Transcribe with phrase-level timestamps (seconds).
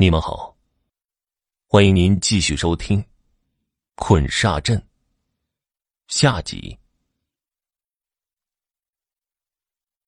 [0.00, 0.56] 你们好，
[1.66, 3.02] 欢迎您继续收听
[3.96, 4.78] 《困煞阵》
[6.06, 6.78] 下集。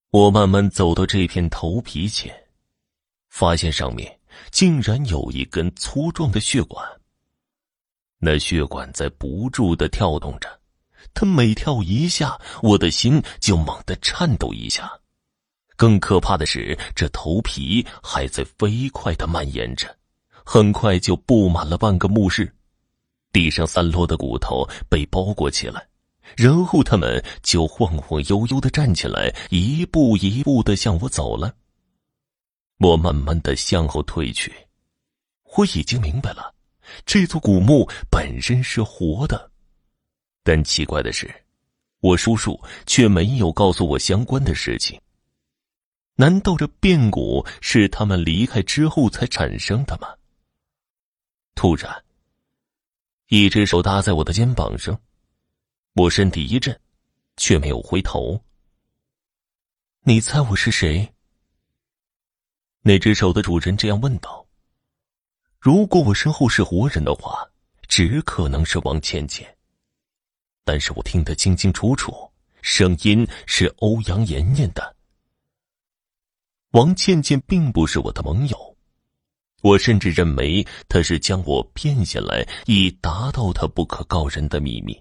[0.08, 2.34] 我慢慢走到这片头皮前，
[3.28, 4.18] 发现上面
[4.50, 6.82] 竟然有一根粗壮的血管。
[8.16, 10.58] 那血管在不住的跳动着，
[11.12, 15.01] 它每跳一下，我的心就猛地颤抖一下。
[15.82, 19.92] 更可怕的是，这头皮还在飞快的蔓延着，
[20.44, 22.54] 很快就布满了半个墓室。
[23.32, 25.84] 地上散落的骨头被包裹起来，
[26.36, 31.52] 然后他们就晃晃悠悠的站起来，一步一步的向我走了。
[32.78, 34.54] 我慢慢的向后退去，
[35.56, 36.54] 我已经明白了，
[37.04, 39.50] 这座古墓本身是活的，
[40.44, 41.28] 但奇怪的是，
[41.98, 44.96] 我叔叔却没有告诉我相关的事情。
[46.22, 50.06] 难道这变故是他们离开之后才产生的吗？
[51.56, 52.04] 突然，
[53.26, 54.96] 一只手搭在我的肩膀上，
[55.94, 56.80] 我身体一震，
[57.36, 58.40] 却没有回头。
[60.02, 61.12] 你猜我是谁？
[62.82, 64.46] 那只手的主人这样问道。
[65.58, 67.44] 如果我身后是活人的话，
[67.88, 69.52] 只可能是王倩倩，
[70.62, 72.30] 但是我听得清清楚楚，
[72.60, 74.94] 声音是欧阳妍妍的。
[76.72, 78.76] 王倩倩并不是我的盟友，
[79.60, 84.98] 我甚至认为她是将我骗下来，以达到她不可告人的秘密。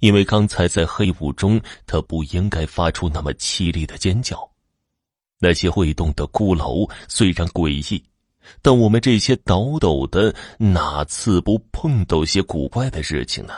[0.00, 4.38] 因为刚才在黑雾中，她不应该发出那么凄厉的尖叫。
[5.38, 8.04] 那些会动的骷髅虽然诡异，
[8.60, 13.54] 但我们这些倒斗的哪次不碰到些古怪的事情呢？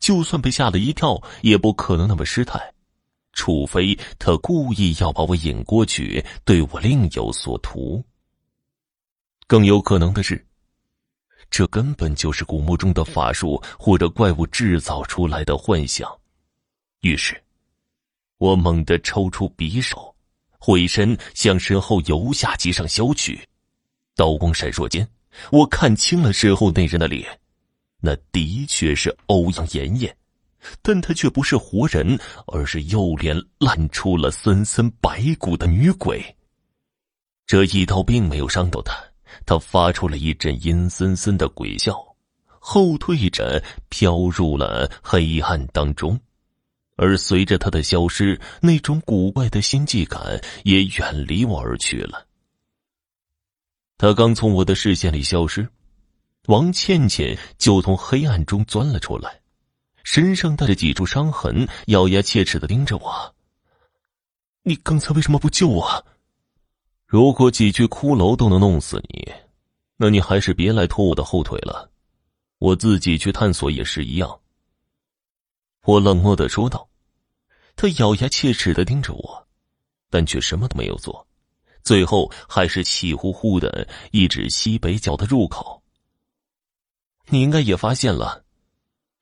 [0.00, 2.74] 就算被吓了一跳，也不可能那么失态。
[3.32, 8.04] 除非他故意要把我引过去，对我另有所图。
[9.46, 10.46] 更有可能的是，
[11.50, 16.10] 这根本就是古墓中的法术或者怪物制造出来的幻想。
[17.00, 17.42] 于是，
[18.38, 20.14] 我猛地抽出匕首，
[20.58, 23.46] 回身向身后由下及上削去。
[24.14, 25.08] 刀光闪烁间，
[25.50, 27.40] 我看清了身后那人的脸，
[28.00, 30.14] 那的确是欧阳妍妍。
[30.80, 36.22] 但她却不是活人，而是右脸烂出了森森白骨的女鬼。
[37.46, 38.94] 这一刀并没有伤到她，
[39.44, 41.94] 她发出了一阵阴森森的鬼笑，
[42.58, 46.18] 后退着飘入了黑暗当中。
[46.96, 52.26] 而随着她的消失，那种古怪的心悸感也远离我而去了。
[53.98, 55.68] 她刚从我的视线里消失，
[56.46, 59.41] 王倩倩就从黑暗中钻了出来。
[60.04, 63.34] 身上带着几处伤痕，咬牙切齿的盯着我。
[64.62, 66.06] 你刚才为什么不救我？
[67.06, 69.32] 如果几具骷髅都能弄死你，
[69.96, 71.90] 那你还是别来拖我的后腿了。
[72.58, 74.40] 我自己去探索也是一样。
[75.84, 76.88] 我冷漠的说道。
[77.74, 79.48] 他咬牙切齿的盯着我，
[80.10, 81.26] 但却什么都没有做，
[81.82, 85.82] 最后还是气呼呼的一指西北角的入口。
[87.28, 88.41] 你应该也发现了。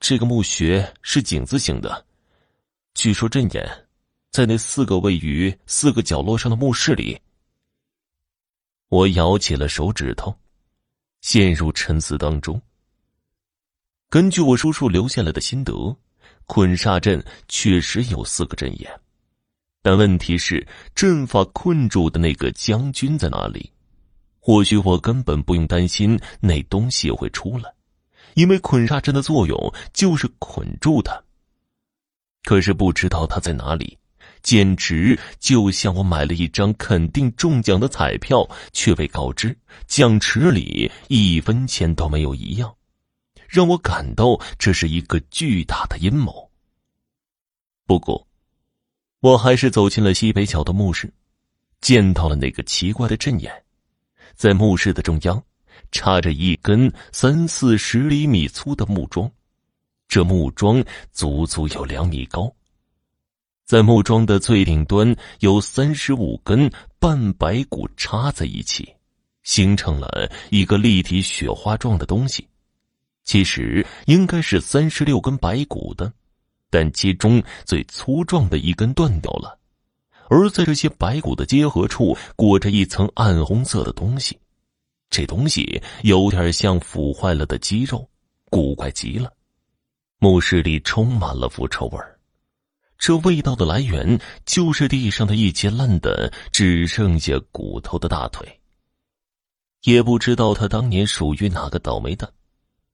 [0.00, 2.06] 这个墓穴是井字形的，
[2.94, 3.86] 据说阵眼
[4.30, 7.20] 在那四个位于四个角落上的墓室里。
[8.88, 10.34] 我咬起了手指头，
[11.20, 12.60] 陷入沉思当中。
[14.08, 15.94] 根据我叔叔留下来的心得，
[16.46, 18.90] 困煞阵确实有四个阵眼，
[19.82, 23.70] 但问题是阵法困住的那个将军在哪里？
[24.38, 27.70] 或许我根本不用担心那东西会出来。
[28.34, 31.22] 因为捆煞阵的作用就是捆住他。
[32.44, 33.98] 可是不知道他在哪里，
[34.42, 42.74] 简直就像我买了一张肯定中奖的彩票，却被告知奖池里一分钱都没有一样，
[43.46, 46.50] 让我感到这是一个巨大的阴谋。
[47.86, 48.26] 不过，
[49.20, 51.12] 我还是走进了西北角的墓室，
[51.82, 53.52] 见到了那个奇怪的阵眼，
[54.34, 55.42] 在墓室的中央。
[55.90, 59.30] 插着一根三四十厘米粗的木桩，
[60.08, 62.52] 这木桩足足有两米高。
[63.64, 68.92] 在木桩的最顶端有三十五根半白骨插在一起，
[69.44, 72.46] 形成了一个立体雪花状的东西。
[73.22, 76.12] 其实应该是三十六根白骨的，
[76.68, 79.56] 但其中最粗壮的一根断掉了，
[80.28, 84.36] 而在这些白骨的结合处裹着一层暗红色的东西。
[85.10, 88.08] 这东西有点像腐坏了的鸡肉，
[88.44, 89.32] 古怪极了。
[90.18, 91.98] 墓室里充满了腐臭味，
[92.96, 98.46] 这味道的来源就是地上的一截烂的只剩下骨头的大腿。
[99.82, 102.30] 也不知道他当年属于哪个倒霉蛋。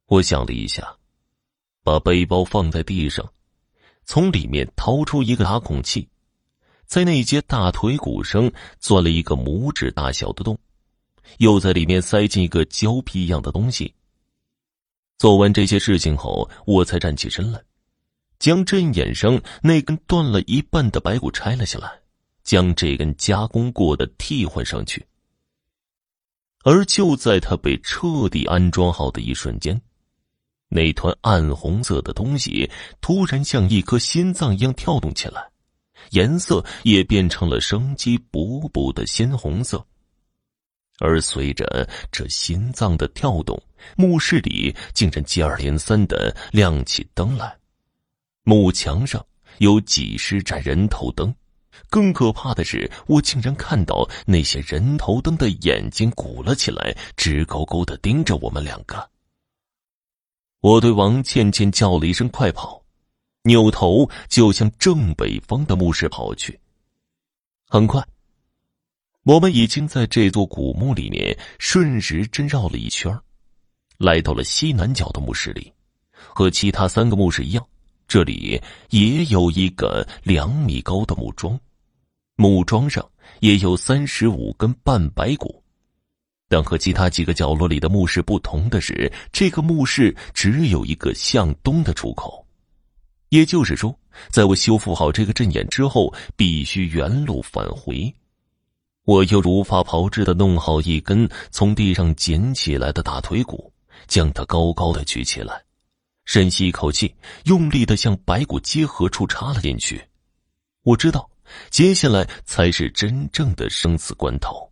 [0.06, 0.96] 我想了一下，
[1.82, 3.28] 把背包放在地上，
[4.04, 6.08] 从里面掏出一个打孔器，
[6.86, 10.56] 在那节大腿骨上钻了一个拇指大小的洞，
[11.38, 13.92] 又在里面塞进一个胶皮一样的东西。
[15.18, 17.62] 做完这些事情后，我才站起身来，
[18.38, 21.90] 将阵眼上那根断了一半的白骨拆了下来，
[22.44, 25.04] 将这根加工过的替换上去。
[26.64, 29.80] 而就在它被彻底安装好的一瞬间。
[30.68, 32.68] 那团暗红色的东西
[33.00, 35.48] 突然像一颗心脏一样跳动起来，
[36.10, 39.86] 颜色也变成了生机勃勃的鲜红色。
[40.98, 43.60] 而随着这心脏的跳动，
[43.96, 47.56] 墓室里竟然接二连三的亮起灯来，
[48.44, 49.24] 墓墙上
[49.58, 51.34] 有几十盏人头灯，
[51.90, 59.10] 更可怕的是，我竟然看到那些人头灯的眼睛鼓了起来，直勾勾的盯着我们两个。
[60.60, 62.82] 我对王倩倩叫了一声“快跑”，
[63.44, 66.58] 扭头就向正北方的墓室跑去。
[67.68, 68.04] 很快，
[69.26, 73.12] 我们已经在这座古墓里面顺时针绕了一圈，
[73.98, 75.72] 来到了西南角的墓室里。
[76.12, 77.66] 和其他三个墓室一样，
[78.06, 81.58] 这里也有一个两米高的木桩，
[82.36, 83.04] 木桩上
[83.40, 85.60] 也有三十五根半白骨。
[86.48, 92.46] 但和其他几个角落里的墓室不同的是，这个墓室只有一个向东的出口，
[93.30, 93.92] 也就是说，
[94.30, 98.14] 在我修复好这个阵眼之后，必须原路返回。
[99.06, 103.72] 我又如法炮制的弄好一根从地上捡起来的大腿骨，
[104.08, 105.62] 将它高高的举起来，
[106.24, 107.14] 深吸一口气，
[107.44, 110.04] 用力的向白骨结合处插了进去。
[110.82, 111.30] 我知道，
[111.70, 114.68] 接下来才是真正的生死关头。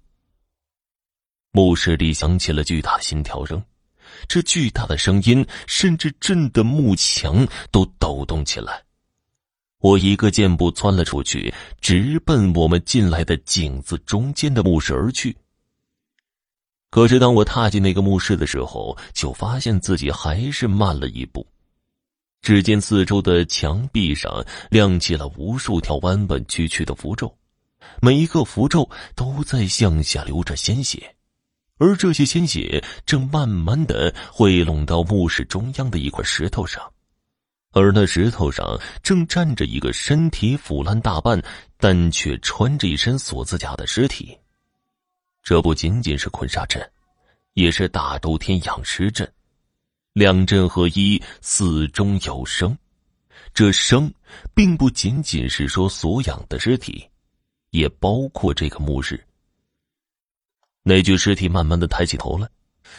[1.53, 3.63] 墓室里响起了巨大的心跳声，
[4.27, 8.84] 这巨大的声音甚至震得幕墙都抖动起来。
[9.85, 11.53] 我一个箭步窜了出去，
[11.83, 15.37] 直奔我们进来的井子中间的墓室而去。
[16.89, 21.47] 可是当我踏进那个墓室的时候，就发现自己还是慢了一步。
[22.41, 27.37] 只见四周的墙壁上亮起了无数条弯弯曲曲的符咒，
[28.01, 31.15] 每一个符咒都在向下流着鲜血。
[31.77, 36.91] 而这些鲜血正慢慢的汇拢到墓室中央的一块石头上，
[37.75, 41.43] 而那石头上正站着一个身体腐烂大半，
[41.77, 44.39] 但却穿着一身锁子甲的尸体。
[45.43, 46.89] 这不仅仅是捆煞阵，
[47.55, 49.31] 也是大周天养尸阵，
[50.13, 52.77] 两阵合一，死中有生。
[53.53, 54.13] 这生，
[54.55, 57.05] 并不仅仅是说所养的尸体，
[57.71, 59.23] 也包括这个墓室。
[60.83, 62.49] 那具尸体慢慢的抬起头来，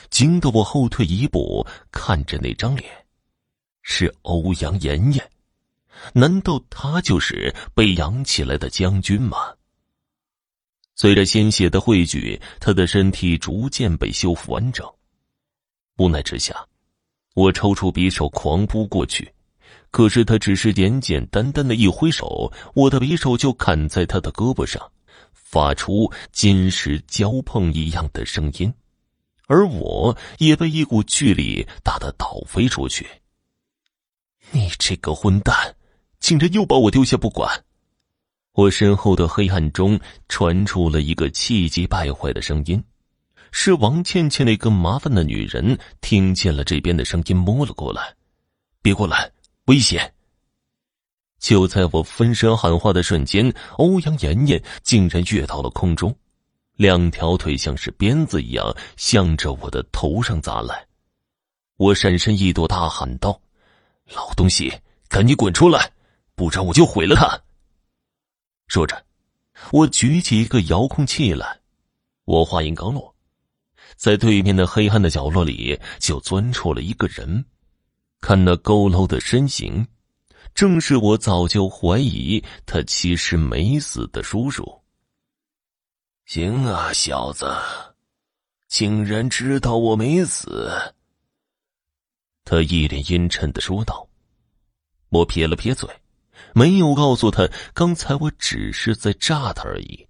[0.10, 3.05] 惊得我后退一步，看着那张脸，
[3.86, 5.32] 是欧阳妍妍。
[6.12, 9.38] 难道他就是被养起来的将军吗？
[10.96, 14.86] 随着鲜血的汇聚，他的身体逐渐被修复完整。
[15.98, 16.68] 无奈之下，
[17.36, 19.32] 我抽出匕首狂扑过去，
[19.92, 24.92] 可是他只是简简单单的一挥手，我的匕首就砍在他的胳膊上。
[25.32, 28.74] 发出金石交碰一样的声音，
[29.48, 33.08] 而我也被一股巨力打得倒飞出去。
[34.52, 35.76] 你这个混蛋，
[36.20, 37.64] 竟然又把我丢下不管！
[38.54, 40.00] 我身后的黑暗中
[40.30, 42.82] 传出了一个气急败坏的声音，
[43.52, 48.16] 是王倩倩那个麻烦的女人听见了这边的声音，摸了过来。
[48.82, 49.30] 别过来，
[49.66, 50.14] 危险！
[51.40, 56.16] 就在我分身喊话的瞬间，欧阳妍妍竟然跃到了空中，
[56.76, 60.86] 两条腿像是鞭子一样向着我的头上砸来。
[61.76, 63.40] 我闪身一躲，大喊道
[64.14, 64.72] ：“老东西，
[65.08, 65.92] 赶紧滚出来，
[66.36, 67.40] 不然我就毁了他！”
[68.68, 69.06] 说着，
[69.72, 71.60] 我举起一个遥控器来。
[72.26, 73.16] 我话音刚落，
[73.96, 77.46] 在对面的黑暗的角落里就钻出了一个人，
[78.20, 79.88] 看那佝偻的身形。
[80.54, 84.82] 正是我早就怀疑他其实没死的叔叔。
[86.26, 87.54] 行啊，小子，
[88.68, 90.72] 竟然知道我没死。
[92.46, 94.08] 他一脸阴沉的说道。
[95.10, 95.90] 我撇了撇嘴，
[96.54, 100.08] 没有告诉他刚才我只是在炸他而已。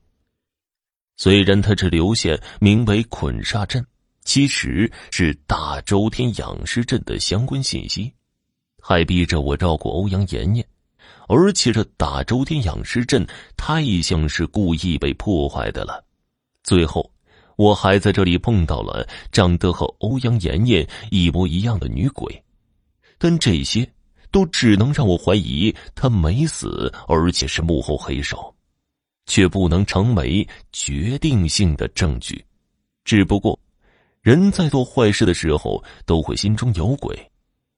[1.17, 3.85] 虽然他只留下名为捆煞阵，
[4.23, 8.13] 其实是大周天养尸阵的相关信息。
[8.81, 10.67] 还逼着我照顾欧阳妍妍，
[11.27, 13.25] 而且这大周天养尸阵
[13.57, 16.05] 太像是故意被破坏的了。
[16.63, 17.11] 最后，
[17.57, 22.43] 我还在这里碰到了长得和欧阳妍妍一模一样的女鬼，
[23.17, 23.89] 但这些
[24.29, 28.53] 都只能让我怀疑她没死，而且是幕后黑手，
[29.25, 32.43] 却不能成为决定性的证据。
[33.05, 33.57] 只不过，
[34.21, 37.17] 人在做坏事的时候都会心中有鬼，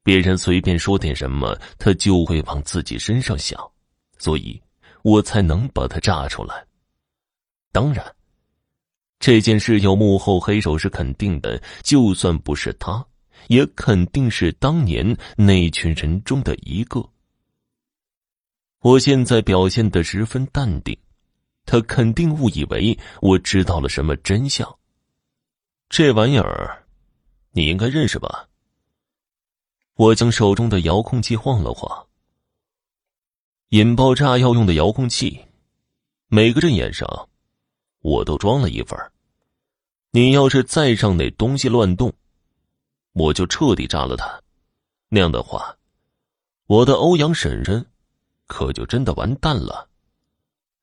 [0.04, 3.60] 别人随便说点什么，他就会往自己身上想，
[4.18, 4.60] 所以
[5.04, 6.66] 我才能把他炸出来。
[7.72, 8.04] 当然。
[9.20, 13.06] 这件事有幕后黑手是肯定的，就算不是他，
[13.48, 17.04] 也肯定是当年那群人中的一个。
[18.82, 20.96] 我现在表现的十分淡定，
[21.66, 24.78] 他肯定误以为我知道了什么真相。
[25.90, 26.86] 这玩意儿，
[27.52, 28.48] 你应该认识吧？
[29.96, 32.06] 我将手中的遥控器晃了晃。
[33.70, 35.44] 引爆炸药用的遥控器，
[36.28, 37.28] 每个阵眼上。
[38.08, 38.98] 我都装了一份
[40.12, 42.14] 你要是再让那东西乱动，
[43.12, 44.42] 我就彻底炸了他。
[45.10, 45.76] 那样的话，
[46.68, 47.86] 我的欧阳婶婶
[48.48, 49.90] 可就真的完蛋了。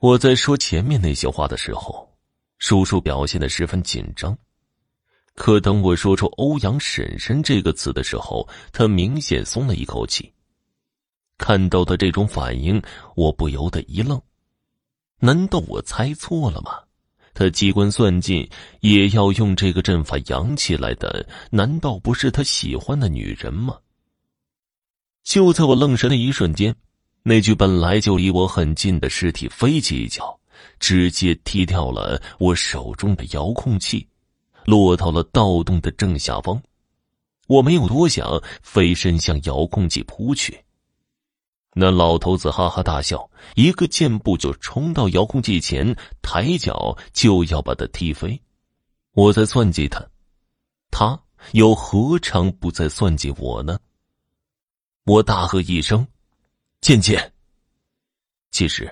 [0.00, 2.14] 我在说前面那些话的时候，
[2.59, 4.37] 叔叔表现的十分紧张。
[5.35, 10.31] 可等我说出“欧阳婶婶”这个词的时候，他明显松了一口气。
[11.38, 12.81] 看到的这种反应，
[13.16, 14.21] 我不由得一愣。
[15.21, 16.83] 难道我猜错了吗？
[17.35, 18.49] 他机关算尽
[18.81, 23.76] 也要用这个阵法养起来的，难道不是他喜欢的女人吗？
[25.25, 26.75] 就在我愣神的一瞬间，
[27.23, 30.38] 那具本来就离我很近的尸体飞起一脚，
[30.79, 34.07] 直接踢掉了我手中的遥控器，
[34.64, 36.62] 落到了盗洞的正下方。
[37.47, 40.63] 我没有多想，飞身向遥控器扑去。
[41.76, 48.40] 那老头子哈哈大笑，一个箭步就冲到遥控器前，抬脚就要把他踢飞。
[49.12, 50.04] 我在算计他，
[50.90, 51.21] 他
[51.52, 53.78] 又何尝不在算计我呢？
[55.04, 56.07] 我大喝一声
[56.81, 57.33] ：“渐渐！”
[58.52, 58.90] 其实，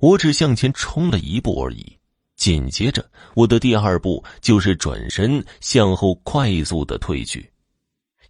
[0.00, 1.98] 我只向前冲了一步而已。
[2.36, 7.52] 紧接着，我的第二步就是转身向后快速的退去。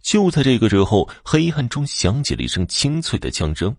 [0.01, 3.75] 就在这个时候，黑暗中响起了一声清脆的枪声。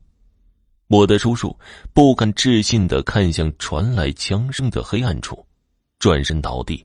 [0.89, 1.57] 我的叔叔
[1.95, 5.47] 不敢置信的看向传来枪声的黑暗处，
[5.99, 6.85] 转身倒地。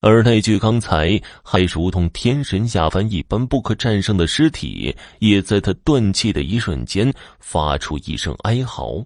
[0.00, 9.04] 而那具刚才还如同天神下凡一般不可战胜的尸体，也在他断气的一瞬间发出一声哀嚎，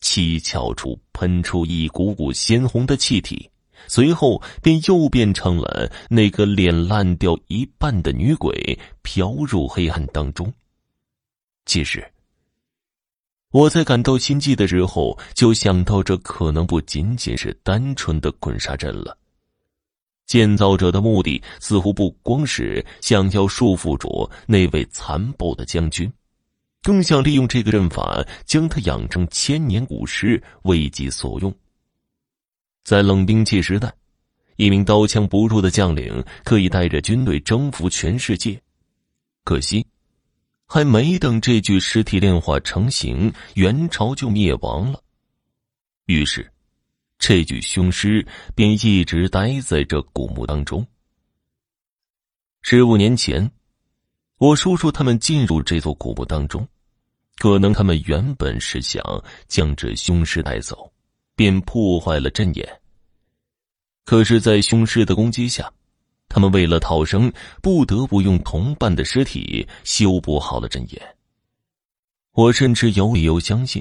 [0.00, 3.50] 七窍处喷出一股股鲜红的气体。
[3.88, 10.52] 随后便又变成了那个脸烂掉一半的女鬼，飘入黑暗当中。
[11.64, 12.06] 其实，
[13.50, 19.16] 我在感到心悸的时候，就想到这可能不仅仅是单纯的滚沙阵了。
[20.26, 26.12] 建造者的目的似乎不光是想要束缚住那位残暴的将军，
[26.82, 31.54] 更想利用这个阵法将他养成千年古尸，为己所用。
[32.88, 33.92] 在冷兵器时代，
[34.56, 38.58] 一名刀枪不入的将领可以带着军队征服全世界。
[39.44, 39.86] 可惜，
[40.66, 45.02] 还没等这具尸体炼化成型，元朝就灭亡了。
[46.06, 46.50] 于是，
[47.18, 50.86] 这具凶尸便一直待在这古墓当中。
[52.62, 53.50] 十五年前，
[54.38, 56.66] 我叔叔他们进入这座古墓当中，
[57.36, 59.04] 可能他们原本是想
[59.46, 60.90] 将这凶尸带走。
[61.38, 62.68] 便破坏了阵眼。
[64.04, 65.72] 可是，在凶尸的攻击下，
[66.28, 71.00] 他们为了逃生，不得不用同伴的尸体修补好了阵眼。
[72.32, 73.80] 我甚至有理由相信，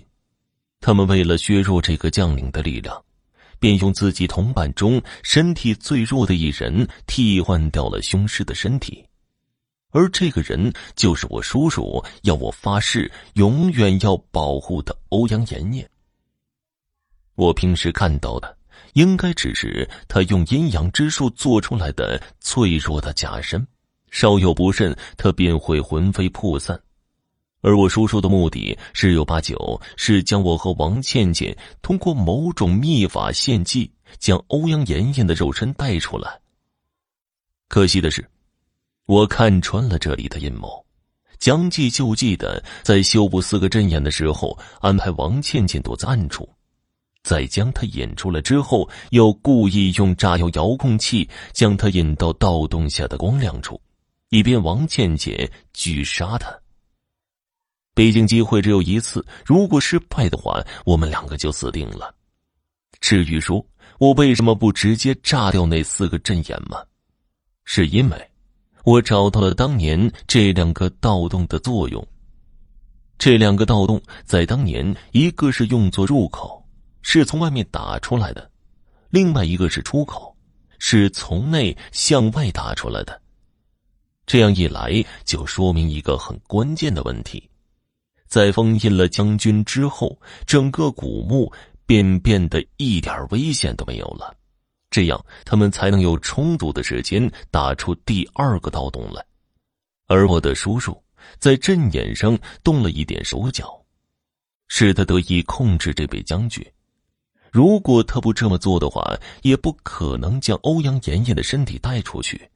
[0.79, 3.03] 他们为了削弱这个将领的力量，
[3.57, 9.03] 便用自己同伴中身体最弱的一人替换掉了凶尸的身体，
[9.89, 15.89] 而这个人就是我叔叔要我发誓永远要保护的欧阳妍妍。
[17.37, 18.57] 我平时看到的，
[18.93, 23.65] 应该只是他用阴阳之术做出来的脆弱的假身，
[24.09, 26.79] 稍有不慎，他便会魂飞魄散。
[27.61, 36.39] 而我叔叔的目的，十有八九是将我和王倩倩通过某种秘法献祭，将欧阳妍妍的肉身带出来。
[37.67, 38.27] 可惜的是，
[39.05, 40.83] 我看穿了这里的阴谋，
[41.37, 46.49] 将计就计的在修补四个阵眼的时候，安排王倩倩躲在暗处。
[47.27, 53.81] 在将他引出来之后，又故意用炸药遥控器将他引到盗洞下的光亮处，
[54.29, 56.57] 以便王倩倩狙杀他。
[57.93, 62.15] 毕竟机会只有一次，如果失败的话，我们两个就死定了。
[63.01, 63.65] 至于说
[63.99, 66.81] 我为什么不直接炸掉那四个阵眼吗？
[67.65, 68.31] 是因为，
[68.85, 72.07] 我找到了当年这两个盗洞的作用。
[73.17, 76.56] 这两个盗洞在当年，一个是用作入口，
[77.09, 78.41] 是从外面打出来的；
[79.09, 80.35] 另外一个是出口，
[80.77, 83.21] 是从内向外打出来的。
[84.25, 87.49] 这样一来，就说明一个很关键的问题：
[88.27, 91.49] 在封印了将军之后，整个古墓
[91.85, 94.35] 便变得一点危险都没有了。
[94.89, 99.25] 这样，他们才能有充足的时间打出第二个盗洞来。
[100.07, 101.01] 而我的叔叔
[101.39, 103.81] 在阵眼上动了一点手脚，
[104.67, 106.61] 使他得以控制这位将军。
[107.51, 112.49] 如果他不这么做的话，也不可能将欧阳妍妍的身体带出去。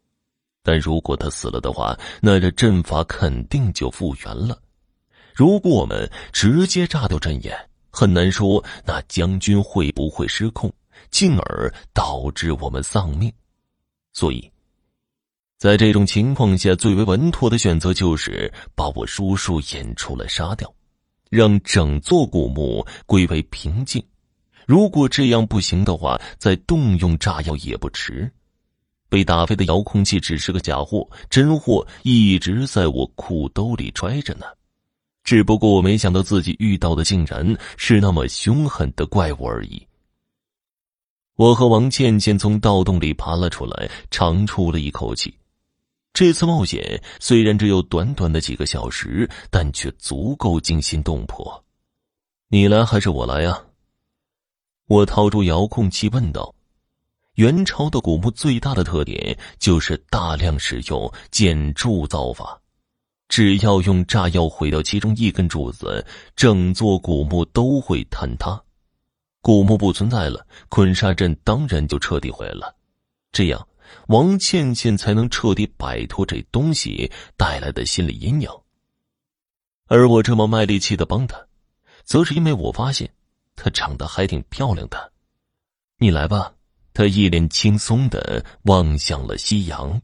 [0.64, 4.60] 但如果他死了的话，那这阵法肯定就复原了。
[5.34, 7.58] 如果我们直接炸掉阵眼，
[7.90, 10.72] 很难说那将军会不会失控，
[11.10, 13.32] 进而导致我们丧命。
[14.14, 14.52] 所以，
[15.58, 20.72] 在这种情况下，最为稳妥的选择就是把我叔叔引出来杀掉，
[21.30, 24.04] 让整座古墓归为平静。
[24.66, 28.32] 如果这样不行的话，再动用炸药也不迟。
[29.10, 34.46] 被打飞的遥控器只是个假货，真货一直在我裤兜里揣着呢。
[35.24, 39.86] 只不过我没想到自己遇到的竟然是那么凶狠的怪物而已。
[41.36, 45.34] 我和王倩倩从盗洞里爬了出来，长出了一口气。
[46.14, 51.64] 这次冒险虽然只有短短的几个小时，但却足够惊心动魄。
[52.48, 53.62] 你来还是我来呀？
[54.92, 56.54] 我掏出遥控器问道。
[57.36, 62.60] 元朝的古墓最大的特点就是大量使用建筑造法，
[63.30, 66.06] 只要用炸药毁掉其中一根柱子，
[66.36, 68.62] 整座古墓都会坍塌。
[69.42, 72.76] 古墓不存在了，捆沙阵当然就彻底毁了。
[73.32, 73.66] 这样，
[74.10, 78.50] 王倩倩才能彻底摆脱这东西带来的心理阴影。
[79.88, 81.48] 而我这么卖力气的帮她，
[82.04, 83.10] 则是因为我发现
[83.56, 85.12] 她长得还挺漂亮的。
[85.98, 86.54] 你来吧。
[86.94, 90.02] 他一脸轻松的望向了夕阳。